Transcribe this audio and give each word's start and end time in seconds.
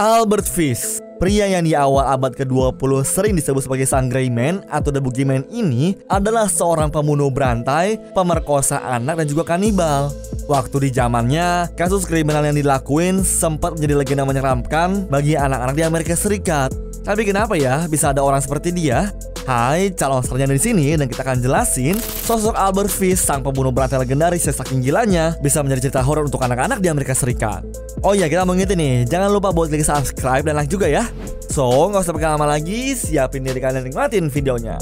Albert 0.00 0.48
Fish, 0.48 0.96
pria 1.20 1.44
yang 1.44 1.68
di 1.68 1.76
awal 1.76 2.08
abad 2.08 2.32
ke-20 2.32 3.04
sering 3.04 3.36
disebut 3.36 3.68
sebagai 3.68 3.84
sang 3.84 4.08
Grey 4.08 4.32
Man 4.32 4.64
atau 4.72 4.88
The 4.88 4.96
Boogeyman 4.96 5.44
ini 5.52 5.92
adalah 6.08 6.48
seorang 6.48 6.88
pembunuh 6.88 7.28
berantai, 7.28 8.00
pemerkosa 8.16 8.80
anak 8.80 9.20
dan 9.20 9.26
juga 9.28 9.44
kanibal. 9.44 10.08
Waktu 10.48 10.88
di 10.88 10.90
zamannya, 10.96 11.76
kasus 11.76 12.08
kriminal 12.08 12.48
yang 12.48 12.56
dilakuin 12.56 13.20
sempat 13.20 13.76
menjadi 13.76 13.94
legenda 14.00 14.24
menyeramkan 14.24 15.04
bagi 15.12 15.36
anak-anak 15.36 15.76
di 15.76 15.84
Amerika 15.84 16.16
Serikat. 16.16 16.72
Tapi 17.04 17.28
kenapa 17.28 17.60
ya 17.60 17.84
bisa 17.84 18.16
ada 18.16 18.24
orang 18.24 18.40
seperti 18.40 18.72
dia? 18.72 19.12
Hai, 19.44 19.92
calon 19.92 20.24
sarjana 20.24 20.56
di 20.56 20.64
sini 20.64 20.96
dan 20.96 21.12
kita 21.12 21.28
akan 21.28 21.44
jelasin 21.44 22.00
sosok 22.00 22.56
Albert 22.56 22.88
Fish, 22.88 23.20
sang 23.20 23.44
pembunuh 23.44 23.68
berantai 23.68 24.00
legendaris 24.00 24.48
yang 24.48 24.56
saking 24.56 24.80
gilanya 24.80 25.36
bisa 25.44 25.60
menjadi 25.60 25.92
cerita 25.92 26.00
horor 26.00 26.24
untuk 26.24 26.40
anak-anak 26.40 26.80
di 26.80 26.88
Amerika 26.88 27.12
Serikat. 27.12 27.68
Oh 28.00 28.16
iya, 28.16 28.32
kita 28.32 28.48
mau 28.48 28.56
ngingetin 28.56 28.80
nih, 28.80 28.96
jangan 29.04 29.28
lupa 29.28 29.52
buat 29.52 29.68
klik 29.68 29.84
subscribe 29.84 30.40
dan 30.40 30.56
like 30.56 30.72
juga 30.72 30.88
ya. 30.88 31.04
So, 31.52 31.68
nggak 31.92 32.00
usah 32.00 32.16
pakai 32.16 32.32
lama 32.32 32.48
lagi, 32.48 32.96
siapin 32.96 33.44
diri 33.44 33.60
kalian 33.60 33.84
nikmatin 33.84 34.32
videonya. 34.32 34.80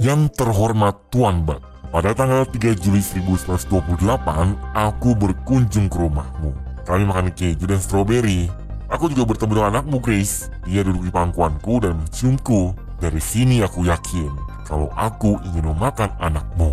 Yang 0.00 0.32
terhormat 0.32 0.96
Tuan 1.12 1.44
Bat, 1.44 1.60
pada 1.92 2.16
tanggal 2.16 2.48
3 2.48 2.72
Juli 2.80 3.04
1928, 3.04 4.56
aku 4.72 5.12
berkunjung 5.12 5.92
ke 5.92 6.00
rumahmu. 6.00 6.56
Kami 6.88 7.04
makan 7.04 7.36
keju 7.36 7.68
dan 7.68 7.84
stroberi. 7.84 8.48
Aku 8.88 9.12
juga 9.12 9.28
bertemu 9.36 9.60
dengan 9.60 9.70
anakmu 9.76 10.00
Grace. 10.00 10.48
Dia 10.64 10.80
duduk 10.80 11.04
di 11.04 11.12
pangkuanku 11.12 11.84
dan 11.84 12.00
menciumku. 12.00 12.72
Dari 12.96 13.20
sini 13.20 13.60
aku 13.60 13.84
yakin 13.84 14.32
kalau 14.64 14.88
aku 14.96 15.36
ingin 15.52 15.68
memakan 15.68 16.08
anakmu. 16.16 16.72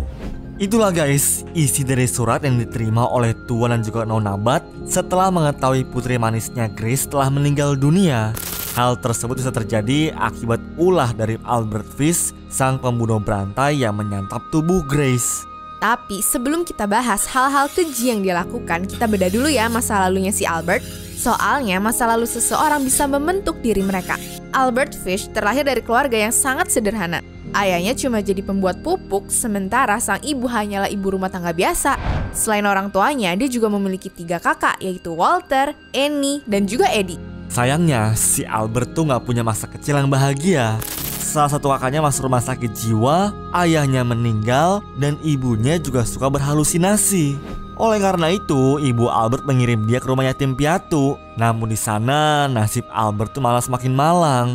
Itulah 0.62 0.94
guys, 0.94 1.42
isi 1.58 1.82
dari 1.82 2.06
surat 2.06 2.46
yang 2.46 2.54
diterima 2.54 3.10
oleh 3.10 3.34
Tuan 3.50 3.74
dan 3.74 3.82
juga 3.82 4.06
Nona 4.06 4.38
Bat 4.38 4.86
setelah 4.86 5.26
mengetahui 5.26 5.82
putri 5.90 6.14
manisnya 6.22 6.70
Grace 6.70 7.02
telah 7.10 7.26
meninggal 7.34 7.74
dunia. 7.74 8.30
Hal 8.78 8.94
tersebut 9.02 9.42
bisa 9.42 9.50
terjadi 9.50 10.14
akibat 10.14 10.62
ulah 10.78 11.10
dari 11.18 11.34
Albert 11.42 11.90
Fish, 11.98 12.30
sang 12.46 12.78
pembunuh 12.78 13.18
berantai 13.18 13.82
yang 13.82 13.98
menyantap 13.98 14.38
tubuh 14.54 14.86
Grace. 14.86 15.42
Tapi 15.82 16.22
sebelum 16.22 16.62
kita 16.62 16.86
bahas 16.86 17.26
hal-hal 17.26 17.66
keji 17.66 18.14
yang 18.14 18.22
dia 18.22 18.38
lakukan, 18.38 18.86
kita 18.86 19.10
beda 19.10 19.34
dulu 19.34 19.50
ya 19.50 19.66
masa 19.66 20.06
lalunya 20.06 20.30
si 20.30 20.46
Albert. 20.46 20.86
Soalnya 21.18 21.82
masa 21.82 22.06
lalu 22.06 22.30
seseorang 22.30 22.86
bisa 22.86 23.10
membentuk 23.10 23.58
diri 23.66 23.82
mereka. 23.82 24.14
Albert 24.54 24.94
Fish 24.94 25.26
terlahir 25.34 25.66
dari 25.66 25.82
keluarga 25.82 26.22
yang 26.22 26.30
sangat 26.30 26.70
sederhana. 26.70 27.31
Ayahnya 27.52 27.92
cuma 27.92 28.24
jadi 28.24 28.40
pembuat 28.40 28.80
pupuk, 28.80 29.28
sementara 29.28 30.00
sang 30.00 30.24
ibu 30.24 30.48
hanyalah 30.48 30.88
ibu 30.88 31.12
rumah 31.12 31.28
tangga 31.28 31.52
biasa. 31.52 32.00
Selain 32.32 32.64
orang 32.64 32.88
tuanya, 32.88 33.36
dia 33.36 33.44
juga 33.44 33.68
memiliki 33.68 34.08
tiga 34.08 34.40
kakak, 34.40 34.80
yaitu 34.80 35.12
Walter, 35.12 35.76
Annie, 35.92 36.40
dan 36.48 36.64
juga 36.64 36.88
Eddie. 36.88 37.20
Sayangnya, 37.52 38.16
si 38.16 38.48
Albert 38.48 38.96
tuh 38.96 39.04
nggak 39.04 39.28
punya 39.28 39.44
masa 39.44 39.68
kecil 39.68 40.00
yang 40.00 40.08
bahagia. 40.08 40.80
Salah 41.20 41.52
satu 41.52 41.68
kakaknya 41.68 42.00
masuk 42.00 42.24
rumah 42.24 42.40
sakit 42.40 42.72
jiwa, 42.72 43.36
ayahnya 43.52 44.00
meninggal, 44.00 44.80
dan 44.96 45.20
ibunya 45.20 45.76
juga 45.76 46.08
suka 46.08 46.32
berhalusinasi. 46.32 47.36
Oleh 47.76 48.00
karena 48.00 48.32
itu, 48.32 48.80
ibu 48.80 49.12
Albert 49.12 49.44
mengirim 49.44 49.84
dia 49.84 50.00
ke 50.00 50.08
rumah 50.08 50.24
yatim 50.24 50.56
piatu. 50.56 51.20
Namun 51.36 51.68
di 51.68 51.76
sana, 51.76 52.48
nasib 52.48 52.88
Albert 52.88 53.36
tuh 53.36 53.44
malah 53.44 53.60
semakin 53.60 53.92
malang. 53.92 54.48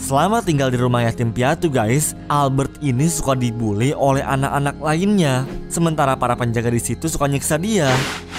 Selama 0.00 0.40
tinggal 0.40 0.72
di 0.72 0.80
rumah 0.80 1.04
yatim 1.04 1.28
piatu 1.28 1.68
guys, 1.68 2.16
Albert 2.32 2.80
ini 2.80 3.04
suka 3.04 3.36
dibully 3.36 3.92
oleh 3.92 4.24
anak-anak 4.24 4.80
lainnya. 4.80 5.44
Sementara 5.68 6.16
para 6.16 6.32
penjaga 6.32 6.72
di 6.72 6.80
situ 6.80 7.04
suka 7.04 7.28
nyiksa 7.28 7.60
dia. 7.60 7.92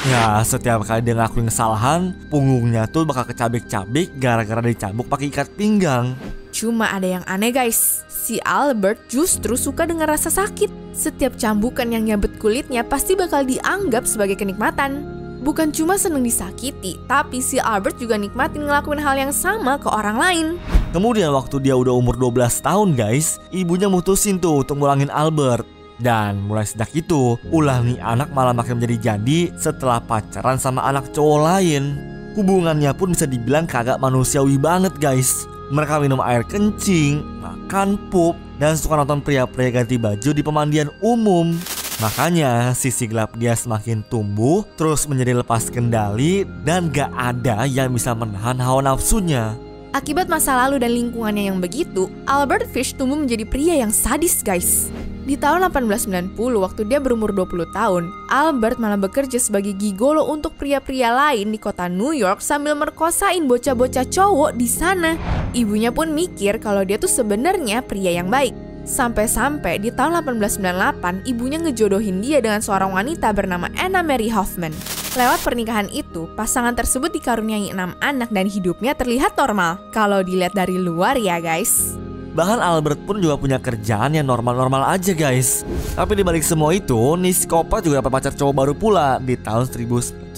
Ya, 0.09 0.41
setiap 0.41 0.81
kali 0.81 1.05
dia 1.05 1.13
ngelakuin 1.13 1.53
kesalahan, 1.53 2.17
punggungnya 2.33 2.89
tuh 2.89 3.05
bakal 3.05 3.29
kecabik-cabik 3.29 4.09
gara-gara 4.17 4.65
dicabuk 4.65 5.05
pakai 5.05 5.29
ikat 5.29 5.53
pinggang. 5.53 6.17
Cuma 6.49 6.89
ada 6.89 7.05
yang 7.05 7.23
aneh 7.29 7.53
guys, 7.53 8.01
si 8.09 8.41
Albert 8.41 9.05
justru 9.05 9.53
suka 9.53 9.85
dengan 9.85 10.09
rasa 10.09 10.33
sakit. 10.33 10.97
Setiap 10.97 11.37
cambukan 11.37 11.85
yang 11.85 12.09
nyabet 12.09 12.41
kulitnya 12.41 12.81
pasti 12.81 13.13
bakal 13.13 13.45
dianggap 13.45 14.09
sebagai 14.09 14.35
kenikmatan. 14.35 15.05
Bukan 15.45 15.69
cuma 15.69 15.97
seneng 16.01 16.25
disakiti, 16.25 16.97
tapi 17.05 17.37
si 17.37 17.61
Albert 17.61 18.01
juga 18.01 18.17
nikmatin 18.17 18.65
ngelakuin 18.65 19.01
hal 19.01 19.15
yang 19.29 19.33
sama 19.33 19.77
ke 19.77 19.89
orang 19.89 20.17
lain. 20.17 20.47
Kemudian 20.91 21.31
waktu 21.31 21.63
dia 21.63 21.71
udah 21.71 21.95
umur 21.95 22.19
12 22.19 22.67
tahun 22.67 22.99
guys, 22.99 23.39
ibunya 23.55 23.87
mutusin 23.87 24.35
tuh 24.43 24.59
untuk 24.59 24.75
ngulangin 24.75 25.07
Albert. 25.07 25.63
Dan 26.03 26.43
mulai 26.43 26.67
sejak 26.67 26.91
itu, 26.91 27.39
ulah 27.47 27.79
nih 27.79 27.95
anak 28.03 28.35
malah 28.35 28.51
makin 28.51 28.75
menjadi 28.75 29.15
jadi 29.15 29.55
setelah 29.55 30.03
pacaran 30.03 30.59
sama 30.59 30.83
anak 30.83 31.07
cowok 31.15 31.39
lain. 31.47 31.95
Hubungannya 32.35 32.91
pun 32.91 33.15
bisa 33.15 33.23
dibilang 33.23 33.71
kagak 33.71 34.03
manusiawi 34.03 34.59
banget 34.59 34.91
guys. 34.99 35.47
Mereka 35.71 36.03
minum 36.03 36.19
air 36.19 36.43
kencing, 36.43 37.23
makan 37.39 37.95
pup, 38.11 38.35
dan 38.59 38.75
suka 38.75 38.99
nonton 38.99 39.23
pria-pria 39.23 39.71
ganti 39.71 39.95
baju 39.95 40.29
di 40.35 40.43
pemandian 40.43 40.91
umum. 40.99 41.55
Makanya 42.03 42.75
sisi 42.75 43.07
gelap 43.07 43.39
dia 43.39 43.55
semakin 43.55 44.03
tumbuh, 44.11 44.67
terus 44.75 45.07
menjadi 45.07 45.39
lepas 45.39 45.71
kendali, 45.71 46.43
dan 46.67 46.91
gak 46.91 47.15
ada 47.15 47.63
yang 47.63 47.95
bisa 47.95 48.11
menahan 48.11 48.59
hawa 48.59 48.83
nafsunya. 48.83 49.70
Akibat 49.91 50.31
masa 50.31 50.55
lalu 50.55 50.79
dan 50.79 50.95
lingkungannya 50.95 51.51
yang 51.51 51.59
begitu, 51.59 52.07
Albert 52.23 52.71
Fish 52.71 52.95
tumbuh 52.95 53.19
menjadi 53.19 53.43
pria 53.43 53.75
yang 53.83 53.91
sadis 53.91 54.39
guys. 54.39 54.87
Di 55.27 55.35
tahun 55.35 55.67
1890, 55.67 56.31
waktu 56.63 56.87
dia 56.87 57.03
berumur 57.03 57.35
20 57.35 57.67
tahun, 57.75 58.07
Albert 58.31 58.79
malah 58.79 58.95
bekerja 58.95 59.35
sebagai 59.35 59.75
gigolo 59.75 60.31
untuk 60.31 60.55
pria-pria 60.55 61.11
lain 61.11 61.51
di 61.51 61.59
kota 61.59 61.91
New 61.91 62.15
York 62.15 62.39
sambil 62.39 62.79
merkosain 62.79 63.43
bocah-bocah 63.51 64.07
cowok 64.07 64.55
di 64.55 64.67
sana. 64.71 65.19
Ibunya 65.51 65.91
pun 65.91 66.15
mikir 66.15 66.63
kalau 66.63 66.87
dia 66.87 66.95
tuh 66.95 67.11
sebenarnya 67.11 67.83
pria 67.83 68.15
yang 68.15 68.31
baik. 68.31 68.70
Sampai-sampai 68.81 69.77
di 69.77 69.93
tahun 69.93 70.25
1898, 70.25 71.29
ibunya 71.29 71.61
ngejodohin 71.61 72.17
dia 72.17 72.41
dengan 72.41 72.65
seorang 72.65 72.89
wanita 72.89 73.29
bernama 73.29 73.69
Anna 73.77 74.01
Mary 74.01 74.25
Hoffman. 74.33 74.73
Lewat 75.13 75.43
pernikahan 75.45 75.85
itu, 75.93 76.25
pasangan 76.33 76.73
tersebut 76.73 77.13
dikaruniai 77.13 77.69
enam 77.69 77.93
anak 78.01 78.33
dan 78.33 78.49
hidupnya 78.49 78.97
terlihat 78.97 79.37
normal. 79.37 79.77
Kalau 79.93 80.25
dilihat 80.25 80.57
dari 80.57 80.81
luar 80.81 81.19
ya 81.19 81.37
guys. 81.37 81.93
Bahkan 82.31 82.63
Albert 82.63 83.03
pun 83.03 83.19
juga 83.19 83.35
punya 83.35 83.59
kerjaan 83.59 84.15
yang 84.15 84.25
normal-normal 84.25 84.87
aja 84.87 85.11
guys. 85.11 85.67
Tapi 85.93 86.15
dibalik 86.15 86.41
semua 86.41 86.71
itu, 86.71 87.19
Niskopa 87.19 87.83
juga 87.83 87.99
dapat 87.99 88.11
pacar 88.17 88.33
cowok 88.33 88.55
baru 88.55 88.73
pula 88.73 89.19
di 89.19 89.35
tahun 89.35 89.67
1110. 89.67 90.31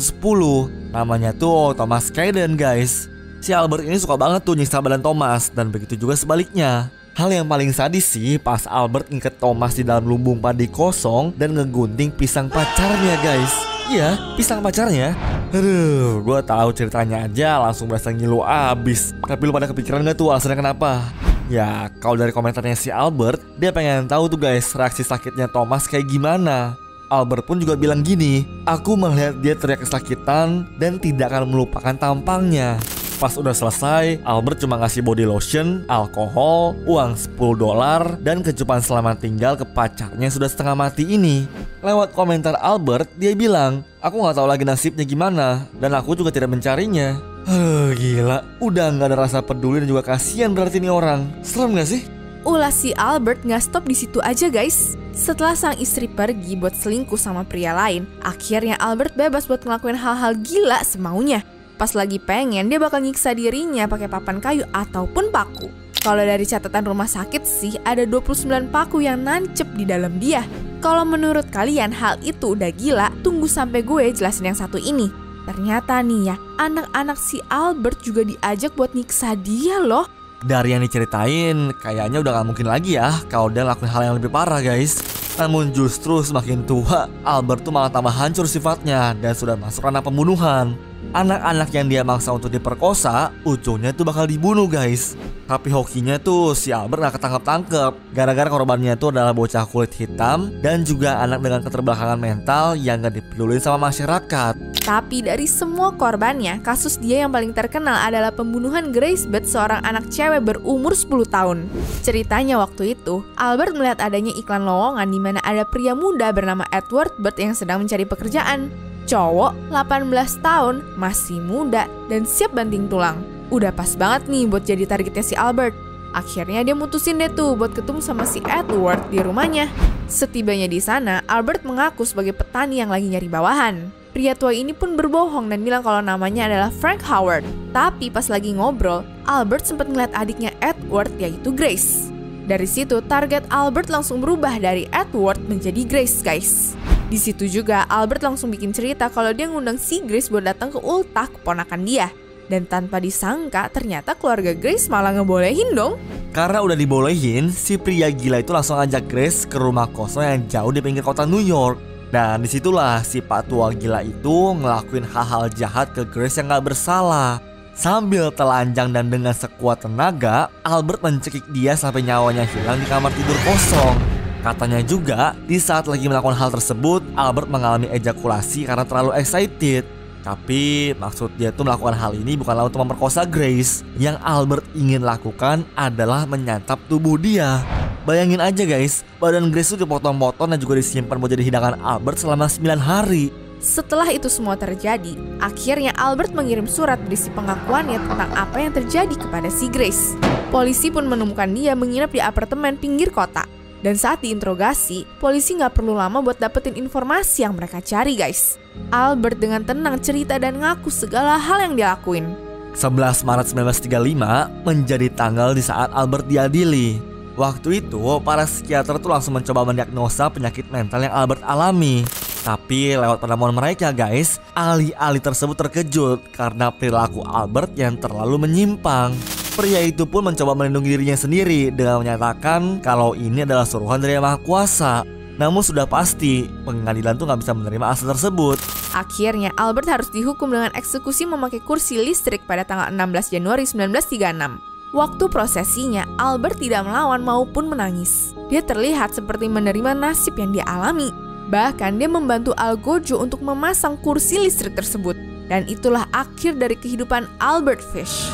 Namanya 0.92 1.32
tuh 1.38 1.78
Thomas 1.78 2.10
Kaden 2.10 2.58
guys. 2.58 3.08
Si 3.46 3.54
Albert 3.54 3.86
ini 3.86 3.96
suka 4.02 4.18
banget 4.18 4.42
tuh 4.42 4.58
nyiksa 4.58 4.82
badan 4.82 5.06
Thomas 5.06 5.54
dan 5.54 5.70
begitu 5.70 5.94
juga 5.94 6.18
sebaliknya. 6.18 6.90
Hal 7.14 7.30
yang 7.30 7.46
paling 7.46 7.70
sadis 7.70 8.10
sih 8.10 8.42
pas 8.42 8.66
Albert 8.66 9.14
ngikat 9.14 9.38
Thomas 9.38 9.78
di 9.78 9.86
dalam 9.86 10.02
lumbung 10.02 10.42
padi 10.42 10.66
kosong 10.66 11.30
dan 11.38 11.54
ngegunting 11.54 12.10
pisang 12.10 12.50
pacarnya 12.50 13.14
guys. 13.22 13.54
Iya, 13.86 14.34
pisang 14.34 14.66
pacarnya. 14.66 15.14
Aduh, 15.54 16.26
gue 16.26 16.40
tahu 16.42 16.74
ceritanya 16.74 17.30
aja 17.30 17.62
langsung 17.62 17.86
berasa 17.86 18.10
ngilu 18.10 18.42
abis. 18.42 19.14
Tapi 19.22 19.46
lu 19.46 19.54
pada 19.54 19.70
kepikiran 19.70 20.02
gak 20.02 20.18
tuh 20.18 20.34
alasannya 20.34 20.58
kenapa? 20.58 21.06
Ya, 21.54 21.94
kalau 22.02 22.18
dari 22.18 22.34
komentarnya 22.34 22.74
si 22.74 22.90
Albert, 22.90 23.38
dia 23.62 23.70
pengen 23.70 24.10
tahu 24.10 24.26
tuh 24.34 24.42
guys 24.42 24.74
reaksi 24.74 25.06
sakitnya 25.06 25.46
Thomas 25.54 25.86
kayak 25.86 26.10
gimana. 26.10 26.74
Albert 27.14 27.46
pun 27.46 27.62
juga 27.62 27.78
bilang 27.78 28.02
gini, 28.02 28.42
aku 28.66 28.98
melihat 28.98 29.38
dia 29.38 29.54
teriak 29.54 29.86
kesakitan 29.86 30.66
dan 30.82 30.98
tidak 30.98 31.30
akan 31.30 31.46
melupakan 31.46 31.94
tampangnya. 31.94 32.82
Pas 33.24 33.40
udah 33.40 33.56
selesai, 33.56 34.20
Albert 34.28 34.68
cuma 34.68 34.76
ngasih 34.84 35.00
body 35.00 35.24
lotion, 35.24 35.88
alkohol, 35.88 36.76
uang 36.84 37.16
10 37.16 37.56
dolar, 37.56 38.20
dan 38.20 38.44
kecupan 38.44 38.84
selamat 38.84 39.24
tinggal 39.24 39.56
ke 39.56 39.64
pacarnya 39.64 40.28
yang 40.28 40.36
sudah 40.36 40.52
setengah 40.52 40.76
mati 40.76 41.08
ini. 41.08 41.48
Lewat 41.80 42.12
komentar 42.12 42.60
Albert, 42.60 43.08
dia 43.16 43.32
bilang, 43.32 43.88
aku 44.04 44.20
nggak 44.20 44.36
tahu 44.36 44.44
lagi 44.44 44.68
nasibnya 44.68 45.08
gimana, 45.08 45.72
dan 45.80 45.96
aku 45.96 46.20
juga 46.20 46.36
tidak 46.36 46.52
mencarinya. 46.52 47.16
Huh, 47.48 47.96
gila, 47.96 48.44
udah 48.60 48.92
nggak 48.92 49.08
ada 49.08 49.16
rasa 49.16 49.40
peduli 49.40 49.80
dan 49.80 49.88
juga 49.88 50.04
kasihan 50.04 50.52
berarti 50.52 50.84
ini 50.84 50.92
orang. 50.92 51.24
Serem 51.48 51.80
gak 51.80 51.96
sih? 51.96 52.04
Ulah 52.44 52.76
si 52.76 52.92
Albert 53.00 53.48
nggak 53.48 53.64
stop 53.64 53.88
di 53.88 53.96
situ 53.96 54.20
aja 54.20 54.52
guys. 54.52 55.00
Setelah 55.16 55.56
sang 55.56 55.80
istri 55.80 56.12
pergi 56.12 56.60
buat 56.60 56.76
selingkuh 56.76 57.16
sama 57.16 57.48
pria 57.48 57.72
lain, 57.72 58.04
akhirnya 58.20 58.76
Albert 58.84 59.16
bebas 59.16 59.48
buat 59.48 59.64
ngelakuin 59.64 59.96
hal-hal 59.96 60.36
gila 60.44 60.84
semaunya. 60.84 61.40
Pas 61.74 61.90
lagi 61.98 62.22
pengen, 62.22 62.70
dia 62.70 62.78
bakal 62.78 63.02
nyiksa 63.02 63.34
dirinya 63.34 63.90
pakai 63.90 64.06
papan 64.06 64.38
kayu 64.38 64.64
ataupun 64.70 65.34
paku. 65.34 65.68
Kalau 66.04 66.20
dari 66.20 66.44
catatan 66.44 66.84
rumah 66.84 67.08
sakit 67.08 67.48
sih, 67.48 67.80
ada 67.88 68.04
29 68.04 68.68
paku 68.70 69.08
yang 69.08 69.24
nancep 69.24 69.66
di 69.74 69.88
dalam 69.88 70.20
dia. 70.20 70.44
Kalau 70.84 71.08
menurut 71.08 71.48
kalian 71.48 71.96
hal 71.96 72.20
itu 72.28 72.60
udah 72.60 72.70
gila, 72.76 73.08
tunggu 73.24 73.48
sampai 73.48 73.88
gue 73.88 74.12
jelasin 74.12 74.52
yang 74.52 74.60
satu 74.60 74.76
ini. 74.76 75.08
Ternyata 75.48 76.04
nih 76.04 76.22
ya, 76.28 76.36
anak-anak 76.60 77.16
si 77.16 77.40
Albert 77.48 78.04
juga 78.04 78.28
diajak 78.28 78.76
buat 78.76 78.92
nyiksa 78.92 79.40
dia 79.40 79.80
loh. 79.80 80.08
Dari 80.44 80.76
yang 80.76 80.84
diceritain, 80.84 81.72
kayaknya 81.80 82.20
udah 82.20 82.32
gak 82.36 82.48
mungkin 82.52 82.68
lagi 82.68 83.00
ya 83.00 83.16
kalau 83.32 83.48
dia 83.48 83.64
ngelakuin 83.64 83.92
hal 83.92 84.02
yang 84.04 84.16
lebih 84.20 84.28
parah 84.28 84.60
guys. 84.60 85.00
Namun 85.40 85.72
justru 85.72 86.20
semakin 86.20 86.68
tua, 86.68 87.08
Albert 87.24 87.64
tuh 87.64 87.72
malah 87.72 87.88
tambah 87.88 88.12
hancur 88.12 88.44
sifatnya 88.44 89.16
dan 89.24 89.32
sudah 89.32 89.56
masuk 89.56 89.88
ranah 89.88 90.04
pembunuhan. 90.04 90.76
Anak-anak 91.12 91.70
yang 91.76 91.92
dia 91.92 92.02
maksa 92.08 92.32
untuk 92.32 92.48
diperkosa, 92.48 93.36
ujungnya 93.44 93.92
tuh 93.92 94.08
bakal 94.08 94.24
dibunuh 94.24 94.72
guys. 94.72 95.20
Tapi 95.44 95.76
hokinya 95.76 96.16
tuh 96.24 96.56
si 96.56 96.72
Albert 96.72 97.04
gak 97.04 97.16
ketangkep-tangkep 97.20 98.16
Gara-gara 98.16 98.48
korbannya 98.48 98.96
tuh 98.96 99.12
adalah 99.12 99.36
bocah 99.36 99.68
kulit 99.68 99.92
hitam 99.92 100.56
Dan 100.64 100.88
juga 100.88 101.20
anak 101.20 101.44
dengan 101.44 101.60
keterbelakangan 101.68 102.16
mental 102.16 102.80
yang 102.80 103.04
gak 103.04 103.20
dipedulin 103.20 103.60
sama 103.60 103.92
masyarakat 103.92 104.56
Tapi 104.88 105.20
dari 105.20 105.44
semua 105.44 105.92
korbannya, 105.96 106.64
kasus 106.64 106.96
dia 106.96 107.28
yang 107.28 107.32
paling 107.32 107.52
terkenal 107.52 107.96
adalah 108.04 108.32
pembunuhan 108.32 108.92
Grace 108.96 109.28
Beth, 109.28 109.48
seorang 109.48 109.80
anak 109.84 110.12
cewek 110.12 110.44
berumur 110.44 110.92
10 110.92 111.24
tahun. 111.32 111.72
Ceritanya 112.04 112.60
waktu 112.60 112.92
itu, 112.92 113.24
Albert 113.40 113.80
melihat 113.80 114.04
adanya 114.04 114.36
iklan 114.36 114.68
lowongan 114.68 115.08
di 115.08 115.20
mana 115.24 115.40
ada 115.40 115.64
pria 115.64 115.96
muda 115.96 116.36
bernama 116.36 116.68
Edward 116.68 117.16
Beth 117.16 117.40
yang 117.40 117.56
sedang 117.56 117.80
mencari 117.80 118.04
pekerjaan. 118.04 118.93
Cowok, 119.04 119.52
18 119.72 120.40
tahun, 120.40 120.76
masih 120.96 121.44
muda, 121.44 121.92
dan 122.08 122.24
siap 122.24 122.56
banting 122.56 122.88
tulang. 122.88 123.20
Udah 123.52 123.76
pas 123.76 123.94
banget 124.00 124.32
nih 124.32 124.48
buat 124.48 124.64
jadi 124.64 124.88
targetnya 124.88 125.24
si 125.24 125.36
Albert. 125.36 125.76
Akhirnya 126.14 126.62
dia 126.62 126.78
mutusin 126.78 127.18
deh 127.20 127.28
tuh 127.28 127.58
buat 127.58 127.74
ketemu 127.74 128.00
sama 128.00 128.24
si 128.24 128.40
Edward 128.46 129.02
di 129.10 129.20
rumahnya. 129.20 129.68
Setibanya 130.06 130.70
di 130.70 130.78
sana, 130.78 131.26
Albert 131.26 131.66
mengaku 131.66 132.06
sebagai 132.06 132.38
petani 132.38 132.80
yang 132.80 132.94
lagi 132.94 133.10
nyari 133.10 133.28
bawahan. 133.28 133.76
Pria 134.14 134.38
tua 134.38 134.54
ini 134.54 134.78
pun 134.78 134.94
berbohong 134.94 135.50
dan 135.50 135.66
bilang 135.66 135.82
kalau 135.82 135.98
namanya 135.98 136.46
adalah 136.46 136.70
Frank 136.70 137.02
Howard. 137.02 137.42
Tapi 137.74 138.14
pas 138.14 138.30
lagi 138.30 138.54
ngobrol, 138.54 139.02
Albert 139.26 139.66
sempat 139.66 139.90
ngeliat 139.90 140.14
adiknya 140.14 140.54
Edward 140.62 141.10
yaitu 141.18 141.50
Grace. 141.50 142.14
Dari 142.46 142.70
situ, 142.70 143.02
target 143.10 143.50
Albert 143.50 143.90
langsung 143.90 144.22
berubah 144.22 144.62
dari 144.62 144.86
Edward 144.94 145.42
menjadi 145.50 145.82
Grace, 145.82 146.22
guys. 146.22 146.78
Di 147.14 147.22
situ 147.22 147.46
juga, 147.46 147.86
Albert 147.94 148.26
langsung 148.26 148.50
bikin 148.50 148.74
cerita 148.74 149.06
kalau 149.06 149.30
dia 149.38 149.46
ngundang 149.46 149.78
si 149.78 150.02
Grace 150.02 150.34
buat 150.34 150.50
datang 150.50 150.74
ke 150.74 150.82
ultah 150.82 151.30
keponakan 151.30 151.86
dia. 151.86 152.10
Dan 152.50 152.66
tanpa 152.66 152.98
disangka, 152.98 153.70
ternyata 153.70 154.18
keluarga 154.18 154.58
Grace 154.58 154.90
malah 154.90 155.14
ngebolehin 155.14 155.78
dong. 155.78 156.02
Karena 156.34 156.66
udah 156.66 156.74
dibolehin, 156.74 157.54
si 157.54 157.78
pria 157.78 158.10
gila 158.10 158.42
itu 158.42 158.50
langsung 158.50 158.82
ajak 158.82 159.06
Grace 159.06 159.46
ke 159.46 159.62
rumah 159.62 159.86
kosong 159.94 160.26
yang 160.26 160.42
jauh 160.50 160.74
di 160.74 160.82
pinggir 160.82 161.06
kota 161.06 161.22
New 161.30 161.38
York. 161.38 161.78
Dan 162.10 162.42
di 162.42 162.50
situlah 162.50 163.06
si 163.06 163.22
pak 163.22 163.46
tua 163.46 163.70
gila 163.78 164.02
itu 164.02 164.58
ngelakuin 164.58 165.06
hal-hal 165.06 165.54
jahat 165.54 165.94
ke 165.94 166.10
Grace 166.10 166.42
yang 166.42 166.50
gak 166.50 166.74
bersalah. 166.74 167.38
Sambil 167.78 168.34
telanjang 168.34 168.90
dan 168.90 169.14
dengan 169.14 169.38
sekuat 169.38 169.86
tenaga, 169.86 170.50
Albert 170.66 171.06
mencekik 171.06 171.46
dia 171.54 171.78
sampai 171.78 172.02
nyawanya 172.02 172.50
hilang 172.50 172.82
di 172.82 172.90
kamar 172.90 173.14
tidur 173.14 173.38
kosong. 173.46 174.13
Katanya 174.44 174.84
juga, 174.84 175.32
di 175.48 175.56
saat 175.56 175.88
lagi 175.88 176.04
melakukan 176.04 176.36
hal 176.36 176.52
tersebut, 176.52 177.00
Albert 177.16 177.48
mengalami 177.48 177.88
ejakulasi 177.88 178.68
karena 178.68 178.84
terlalu 178.84 179.16
excited. 179.16 179.88
Tapi 180.20 180.92
maksud 181.00 181.32
dia 181.40 181.56
tuh 181.56 181.64
melakukan 181.64 181.96
hal 181.96 182.12
ini 182.12 182.36
bukanlah 182.36 182.68
untuk 182.68 182.84
memperkosa 182.84 183.24
Grace. 183.24 183.88
Yang 183.96 184.20
Albert 184.20 184.68
ingin 184.76 185.00
lakukan 185.00 185.64
adalah 185.80 186.28
menyantap 186.28 186.76
tubuh 186.92 187.16
dia. 187.16 187.64
Bayangin 188.04 188.44
aja 188.44 188.68
guys, 188.68 189.08
badan 189.16 189.48
Grace 189.48 189.72
tuh 189.72 189.80
dipotong-potong 189.80 190.52
dan 190.52 190.60
juga 190.60 190.76
disimpan 190.76 191.24
buat 191.24 191.32
jadi 191.32 191.48
hidangan 191.48 191.80
Albert 191.80 192.20
selama 192.20 192.52
9 192.52 192.84
hari. 192.84 193.32
Setelah 193.64 194.12
itu 194.12 194.28
semua 194.28 194.60
terjadi, 194.60 195.16
akhirnya 195.40 195.96
Albert 195.96 196.36
mengirim 196.36 196.68
surat 196.68 197.00
berisi 197.00 197.32
pengakuannya 197.32 197.96
tentang 197.96 198.32
apa 198.36 198.60
yang 198.60 198.76
terjadi 198.76 199.16
kepada 199.16 199.48
si 199.48 199.72
Grace. 199.72 200.20
Polisi 200.52 200.92
pun 200.92 201.08
menemukan 201.08 201.48
dia 201.48 201.72
menginap 201.80 202.12
di 202.12 202.20
apartemen 202.20 202.76
pinggir 202.76 203.08
kota. 203.08 203.63
Dan 203.84 204.00
saat 204.00 204.24
diinterogasi, 204.24 205.04
polisi 205.20 205.60
nggak 205.60 205.76
perlu 205.76 205.92
lama 205.92 206.24
buat 206.24 206.40
dapetin 206.40 206.80
informasi 206.80 207.44
yang 207.44 207.52
mereka 207.52 207.84
cari 207.84 208.16
guys. 208.16 208.56
Albert 208.88 209.44
dengan 209.44 209.60
tenang 209.60 210.00
cerita 210.00 210.40
dan 210.40 210.64
ngaku 210.64 210.88
segala 210.88 211.36
hal 211.36 211.60
yang 211.68 211.74
dia 211.76 211.92
lakuin. 211.92 212.32
11 212.74 213.28
Maret 213.28 213.48
1935 213.52 214.66
menjadi 214.66 215.08
tanggal 215.12 215.52
di 215.52 215.62
saat 215.62 215.92
Albert 215.92 216.32
diadili. 216.32 216.98
Waktu 217.36 217.84
itu, 217.84 218.02
para 218.24 218.48
psikiater 218.48 218.98
tuh 219.04 219.12
langsung 219.12 219.36
mencoba 219.36 219.68
mendiagnosa 219.68 220.32
penyakit 220.32 220.72
mental 220.72 221.04
yang 221.04 221.14
Albert 221.14 221.44
alami. 221.44 222.08
Tapi 222.44 222.96
lewat 222.96 223.20
penemuan 223.20 223.56
mereka 223.56 223.92
guys, 223.92 224.40
ahli-ahli 224.56 225.20
tersebut 225.20 225.60
terkejut 225.60 226.20
karena 226.32 226.72
perilaku 226.72 227.20
Albert 227.24 227.76
yang 227.76 228.00
terlalu 228.00 228.48
menyimpang. 228.48 229.43
Pria 229.54 229.86
itu 229.86 230.10
pun 230.10 230.26
mencoba 230.26 230.58
melindungi 230.58 230.98
dirinya 230.98 231.14
sendiri 231.14 231.70
dengan 231.70 232.02
menyatakan 232.02 232.82
kalau 232.82 233.14
ini 233.14 233.46
adalah 233.46 233.70
suruhan 233.70 234.02
dari 234.02 234.18
Yang 234.18 234.26
Maha 234.26 234.38
Kuasa. 234.42 234.94
Namun 235.38 235.62
sudah 235.62 235.86
pasti 235.86 236.50
pengadilan 236.66 237.22
tuh 237.22 237.30
nggak 237.30 237.38
bisa 237.46 237.54
menerima 237.54 237.86
asal 237.86 238.18
tersebut. 238.18 238.58
Akhirnya 238.98 239.54
Albert 239.54 239.86
harus 239.86 240.10
dihukum 240.10 240.50
dengan 240.50 240.74
eksekusi 240.74 241.30
memakai 241.30 241.62
kursi 241.62 242.02
listrik 242.02 242.42
pada 242.50 242.66
tanggal 242.66 242.90
16 242.90 243.30
Januari 243.30 243.70
1936. 243.70 244.58
Waktu 244.98 245.24
prosesinya, 245.30 246.10
Albert 246.18 246.58
tidak 246.58 246.90
melawan 246.90 247.22
maupun 247.22 247.70
menangis. 247.70 248.34
Dia 248.50 248.66
terlihat 248.66 249.14
seperti 249.14 249.54
menerima 249.54 249.94
nasib 249.94 250.34
yang 250.34 250.50
dia 250.50 250.66
alami. 250.66 251.14
Bahkan 251.54 252.02
dia 252.02 252.10
membantu 252.10 252.58
Algojo 252.58 253.22
untuk 253.22 253.46
memasang 253.46 254.02
kursi 254.02 254.42
listrik 254.42 254.74
tersebut. 254.74 255.14
Dan 255.46 255.70
itulah 255.70 256.10
akhir 256.10 256.58
dari 256.58 256.74
kehidupan 256.74 257.30
Albert 257.38 257.86
Fish. 257.94 258.34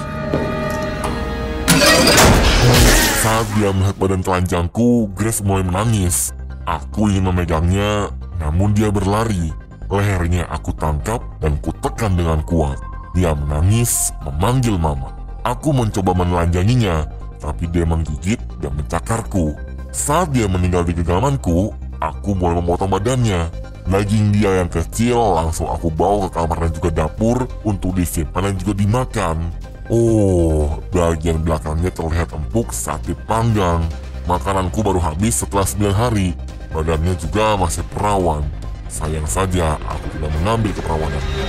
Saat 3.20 3.48
dia 3.56 3.72
melihat 3.72 3.96
badan 4.00 4.24
telanjangku, 4.24 5.12
Grace 5.16 5.44
mulai 5.44 5.64
menangis. 5.64 6.32
Aku 6.64 7.08
ingin 7.12 7.32
memegangnya, 7.32 8.12
namun 8.40 8.76
dia 8.76 8.92
berlari. 8.92 9.52
Lehernya 9.90 10.46
aku 10.48 10.76
tangkap 10.78 11.24
dan 11.42 11.58
kutekan 11.60 12.16
dengan 12.16 12.44
kuat. 12.46 12.80
Dia 13.18 13.34
menangis, 13.34 14.14
memanggil 14.24 14.78
mama. 14.78 15.12
Aku 15.44 15.74
mencoba 15.74 16.14
menelanjanginya, 16.14 17.10
tapi 17.42 17.66
dia 17.72 17.88
menggigit 17.88 18.40
dan 18.60 18.76
mencakarku. 18.76 19.56
Saat 19.90 20.36
dia 20.36 20.46
meninggal 20.46 20.86
di 20.86 20.94
genggamanku, 20.94 21.74
aku 21.98 22.38
mulai 22.38 22.62
memotong 22.62 22.92
badannya. 22.92 23.50
Daging 23.90 24.38
dia 24.38 24.62
yang 24.62 24.70
kecil 24.70 25.18
langsung 25.18 25.66
aku 25.66 25.90
bawa 25.90 26.30
ke 26.30 26.38
kamar 26.38 26.58
dan 26.70 26.72
juga 26.78 26.90
dapur 26.94 27.50
untuk 27.66 27.98
disimpan 27.98 28.54
dan 28.54 28.56
juga 28.62 28.74
dimakan. 28.78 29.50
Oh, 29.90 30.78
bagian 30.94 31.42
belakangnya 31.42 31.90
terlihat 31.90 32.30
empuk 32.30 32.70
saat 32.70 33.02
dipanggang. 33.10 33.82
Makananku 34.30 34.86
baru 34.86 35.02
habis 35.02 35.42
setelah 35.42 35.66
9 35.66 35.90
hari. 35.90 36.38
Badannya 36.70 37.18
juga 37.18 37.58
masih 37.58 37.82
perawan. 37.90 38.46
Sayang 38.86 39.26
saja 39.26 39.82
aku 39.90 40.06
tidak 40.14 40.30
mengambil 40.38 40.78
keperawanannya. 40.78 41.46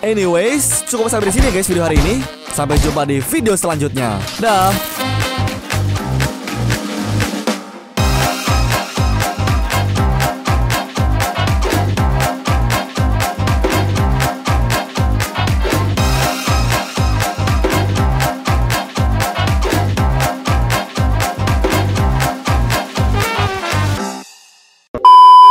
Anyways, 0.00 0.88
cukup 0.88 1.12
sampai 1.12 1.28
di 1.28 1.34
sini 1.36 1.52
guys 1.52 1.68
video 1.68 1.84
hari 1.84 2.00
ini. 2.00 2.24
Sampai 2.56 2.80
jumpa 2.80 3.04
di 3.04 3.20
video 3.20 3.52
selanjutnya. 3.52 4.16
Dah. 4.40 4.72